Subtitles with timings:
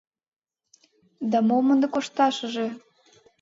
[1.31, 2.67] —Да мом ынде кошташыже!